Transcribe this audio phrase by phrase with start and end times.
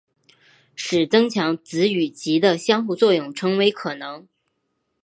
[0.75, 4.27] 使增强子与及的相互作用成为可能。